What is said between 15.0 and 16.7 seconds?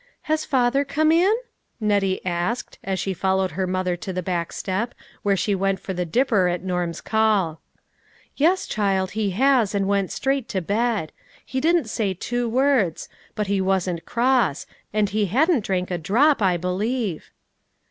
he hadn't drank a drop, I